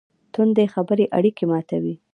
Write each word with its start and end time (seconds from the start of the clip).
توندې 0.33 0.65
خبرې 0.73 1.05
اړیکې 1.17 1.45
ماتوي. 1.51 1.95